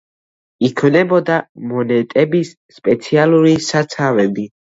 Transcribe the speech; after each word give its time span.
იქმნებოდა 0.67 1.35
მონეტების 1.73 2.53
სპეციალური 2.79 3.55
საცავები. 3.69 4.49